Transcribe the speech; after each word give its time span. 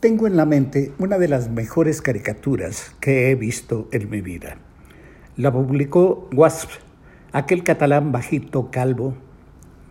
Tengo 0.00 0.26
en 0.26 0.34
la 0.34 0.46
mente 0.46 0.92
una 0.98 1.18
de 1.18 1.28
las 1.28 1.50
mejores 1.50 2.00
caricaturas 2.00 2.94
que 3.00 3.30
he 3.30 3.34
visto 3.34 3.86
en 3.92 4.08
mi 4.08 4.22
vida. 4.22 4.56
La 5.36 5.52
publicó 5.52 6.26
Wasp, 6.32 6.70
aquel 7.32 7.62
catalán 7.62 8.10
bajito, 8.10 8.70
calvo, 8.70 9.12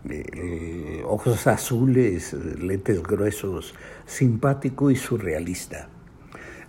eh, 0.10 1.04
ojos 1.06 1.46
azules, 1.46 2.34
lentes 2.34 3.04
gruesos, 3.04 3.76
simpático 4.08 4.90
y 4.90 4.96
surrealista. 4.96 5.90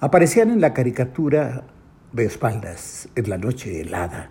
Aparecían 0.00 0.50
en 0.50 0.60
la 0.60 0.74
caricatura 0.74 1.64
de 2.12 2.26
espaldas, 2.26 3.08
en 3.16 3.30
la 3.30 3.38
noche 3.38 3.80
helada, 3.80 4.28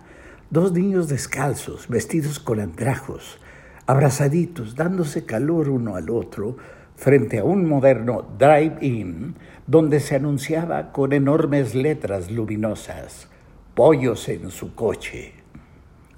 dos 0.50 0.70
niños 0.70 1.08
descalzos, 1.08 1.88
vestidos 1.88 2.38
con 2.38 2.60
andrajos, 2.60 3.40
abrazaditos, 3.86 4.76
dándose 4.76 5.24
calor 5.24 5.68
uno 5.68 5.96
al 5.96 6.10
otro, 6.10 6.58
frente 7.00 7.38
a 7.38 7.44
un 7.44 7.66
moderno 7.66 8.28
drive-in 8.38 9.34
donde 9.66 10.00
se 10.00 10.16
anunciaba 10.16 10.92
con 10.92 11.14
enormes 11.14 11.74
letras 11.74 12.30
luminosas, 12.30 13.26
pollos 13.74 14.28
en 14.28 14.50
su 14.50 14.74
coche. 14.74 15.32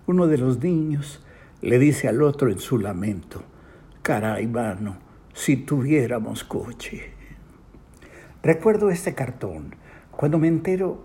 Uno 0.09 0.27
de 0.27 0.39
los 0.39 0.59
niños 0.59 1.25
le 1.61 1.79
dice 1.79 2.09
al 2.09 2.21
otro 2.21 2.51
en 2.51 2.59
su 2.59 2.81
lamento, 2.81 3.45
caray, 4.03 4.49
mano, 4.49 4.97
si 5.33 5.57
tuviéramos 5.57 6.43
coche. 6.43 7.13
Recuerdo 8.43 8.91
este 8.91 9.15
cartón 9.15 9.77
cuando 10.11 10.41
me 10.41 10.49
entero 10.49 11.05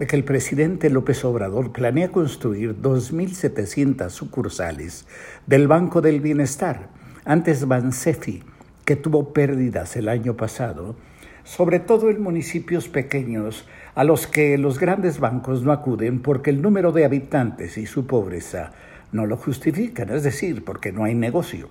de 0.00 0.08
que 0.08 0.16
el 0.16 0.24
presidente 0.24 0.90
López 0.90 1.24
Obrador 1.24 1.70
planea 1.70 2.10
construir 2.10 2.74
2.700 2.82 4.10
sucursales 4.10 5.06
del 5.46 5.68
Banco 5.68 6.00
del 6.00 6.20
Bienestar, 6.20 6.88
antes 7.24 7.68
Bansefi, 7.68 8.42
que 8.88 8.96
tuvo 8.96 9.34
pérdidas 9.34 9.96
el 9.96 10.08
año 10.08 10.34
pasado, 10.38 10.96
sobre 11.44 11.78
todo 11.78 12.08
en 12.08 12.22
municipios 12.22 12.88
pequeños 12.88 13.66
a 13.94 14.02
los 14.02 14.26
que 14.26 14.56
los 14.56 14.78
grandes 14.78 15.20
bancos 15.20 15.62
no 15.62 15.72
acuden 15.72 16.22
porque 16.22 16.48
el 16.48 16.62
número 16.62 16.90
de 16.90 17.04
habitantes 17.04 17.76
y 17.76 17.84
su 17.84 18.06
pobreza 18.06 18.72
no 19.12 19.26
lo 19.26 19.36
justifican, 19.36 20.08
es 20.08 20.22
decir, 20.22 20.64
porque 20.64 20.90
no 20.90 21.04
hay 21.04 21.14
negocio. 21.14 21.68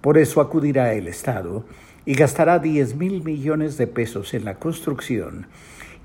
Por 0.00 0.16
eso 0.16 0.40
acudirá 0.40 0.94
el 0.94 1.06
Estado 1.06 1.66
y 2.06 2.14
gastará 2.14 2.58
10 2.58 2.96
mil 2.96 3.22
millones 3.22 3.76
de 3.76 3.86
pesos 3.86 4.32
en 4.32 4.46
la 4.46 4.54
construcción 4.54 5.48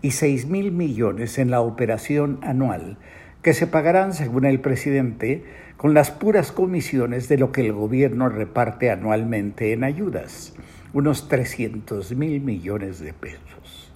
y 0.02 0.12
6 0.12 0.48
mil 0.48 0.74
millones 0.74 1.38
en 1.38 1.52
la 1.52 1.62
operación 1.62 2.40
anual, 2.42 2.98
que 3.42 3.54
se 3.54 3.68
pagarán, 3.68 4.14
según 4.14 4.46
el 4.46 4.60
presidente, 4.60 5.44
con 5.78 5.94
las 5.94 6.12
puras 6.12 6.52
comisiones 6.52 7.30
de 7.30 7.38
lo 7.38 7.52
que 7.52 7.62
el 7.62 7.74
gobierno 7.74 8.30
reparte 8.30 8.90
anualmente 8.90 9.74
en 9.74 9.84
ayudas, 9.84 10.54
unos 10.94 11.28
300 11.30 12.14
mil 12.14 12.42
millones 12.42 13.00
de 13.00 13.14
pesos. 13.14 13.94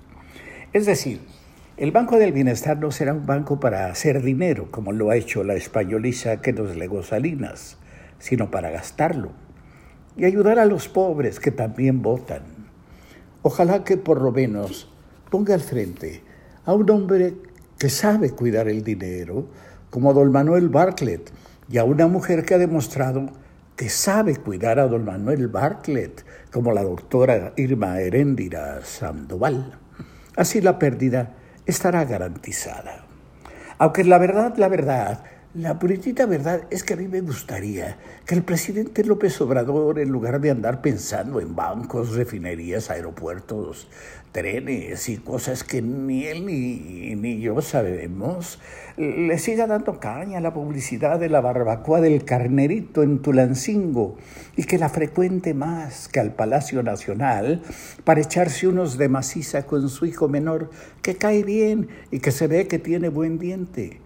Es 0.73 0.86
decir, 0.86 1.19
el 1.78 1.92
Banco 1.92 2.17
del 2.17 2.31
Bienestar 2.31 2.78
no 2.78 2.92
será 2.92 3.14
un 3.14 3.25
banco 3.25 3.59
para 3.59 3.88
hacer 3.88 4.22
dinero, 4.22 4.69
como 4.69 4.92
lo 4.92 5.09
ha 5.09 5.16
hecho 5.16 5.44
la 5.44 5.56
españoliza 5.56 6.42
que 6.42 6.53
nos 6.53 6.75
legó 6.75 7.02
Salinas, 7.02 7.78
sino 8.19 8.52
para 8.52 8.69
gastarlo 8.69 9.31
y 10.16 10.25
ayudar 10.25 10.59
a 10.59 10.66
los 10.66 10.88
pobres 10.88 11.39
que 11.39 11.52
también 11.52 12.02
votan. 12.02 12.44
Ojalá 13.42 13.84
que 13.84 13.97
por 13.97 14.22
lo 14.22 14.31
menos 14.31 14.89
ponga 15.30 15.56
al 15.56 15.62
frente 15.62 16.22
a 16.66 16.73
un 16.73 16.89
hombre 16.92 17.34
que 17.81 17.89
sabe 17.89 18.29
cuidar 18.29 18.67
el 18.67 18.83
dinero, 18.83 19.47
como 19.89 20.13
don 20.13 20.31
Manuel 20.31 20.69
Bartlett, 20.69 21.31
y 21.67 21.79
a 21.79 21.83
una 21.83 22.05
mujer 22.05 22.45
que 22.45 22.53
ha 22.53 22.59
demostrado 22.59 23.31
que 23.75 23.89
sabe 23.89 24.35
cuidar 24.35 24.77
a 24.77 24.88
don 24.88 25.03
Manuel 25.03 25.47
Bartlett, 25.47 26.23
como 26.51 26.73
la 26.73 26.83
doctora 26.83 27.53
Irma 27.57 28.00
Heréndira 28.00 28.85
Sandoval. 28.85 29.79
Así 30.35 30.61
la 30.61 30.78
pérdida 30.78 31.33
estará 31.66 32.06
garantizada. 32.06 33.03
Aunque 33.79 34.03
la 34.03 34.19
verdad, 34.19 34.53
la 34.57 34.67
verdad, 34.67 35.23
la 35.53 35.78
puritita 35.78 36.25
verdad 36.25 36.62
es 36.69 36.81
que 36.81 36.94
a 36.94 36.95
mí 36.97 37.09
me 37.09 37.19
gustaría 37.19 37.97
que 38.25 38.35
el 38.35 38.44
presidente 38.44 39.03
López 39.03 39.41
Obrador, 39.41 40.00
en 40.00 40.09
lugar 40.09 40.39
de 40.39 40.50
andar 40.50 40.81
pensando 40.81 41.41
en 41.41 41.57
bancos, 41.57 42.16
refinerías, 42.16 42.89
aeropuertos, 42.89 43.89
trenes 44.31 45.09
y 45.09 45.17
cosas 45.17 45.66
que 45.66 45.81
ni 45.81 46.23
él 46.23 46.45
ni, 46.45 47.16
ni 47.16 47.41
yo 47.41 47.62
sabemos, 47.62 48.59
le 48.95 49.38
siga 49.39 49.67
dando 49.67 50.00
caña 50.00 50.38
a 50.38 50.41
la 50.41 50.53
publicidad 50.53 51.19
de 51.19 51.28
la 51.28 51.41
barbacoa 51.41 52.00
del 52.00 52.23
carnerito 52.23 53.03
en 53.03 53.22
Tulancingo 53.22 54.16
y 54.56 54.63
que 54.63 54.78
la 54.78 54.88
frecuente 54.88 55.53
más 55.53 56.07
que 56.07 56.22
al 56.22 56.33
Palacio 56.33 56.81
Nacional 56.81 57.62
para 58.06 58.22
echarse 58.22 58.69
unos 58.69 58.97
de 58.97 59.09
maciza 59.09 59.66
con 59.66 59.89
su 59.89 60.06
hijo 60.06 60.29
menor 60.29 60.69
que 61.01 61.18
cae 61.18 61.44
bien 61.44 61.89
y 62.09 62.19
que 62.19 62.31
se 62.31 62.47
ve 62.47 62.69
que 62.69 62.79
tiene 62.79 63.09
buen 63.09 63.38
diente 63.38 64.00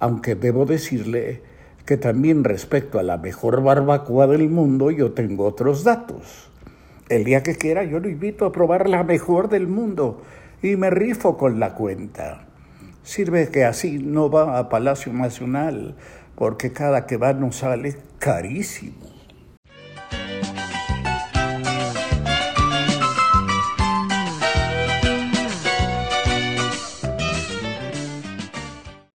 aunque 0.00 0.34
debo 0.34 0.66
decirle 0.66 1.42
que 1.86 1.96
también 1.96 2.42
respecto 2.44 2.98
a 2.98 3.02
la 3.02 3.18
mejor 3.18 3.62
barbacoa 3.62 4.26
del 4.26 4.48
mundo 4.48 4.90
yo 4.90 5.12
tengo 5.12 5.44
otros 5.44 5.84
datos. 5.84 6.50
El 7.08 7.24
día 7.24 7.42
que 7.42 7.56
quiera 7.56 7.84
yo 7.84 8.00
lo 8.00 8.08
invito 8.08 8.44
a 8.44 8.52
probar 8.52 8.88
la 8.88 9.04
mejor 9.04 9.48
del 9.48 9.66
mundo 9.66 10.22
y 10.62 10.76
me 10.76 10.90
rifo 10.90 11.36
con 11.36 11.60
la 11.60 11.74
cuenta. 11.74 12.46
Sirve 13.02 13.48
que 13.48 13.64
así 13.64 13.98
no 13.98 14.30
va 14.30 14.58
a 14.58 14.68
Palacio 14.68 15.12
Nacional, 15.12 15.96
porque 16.34 16.72
cada 16.72 17.06
que 17.06 17.16
va 17.16 17.32
nos 17.32 17.56
sale 17.56 17.96
carísimo. 18.18 19.09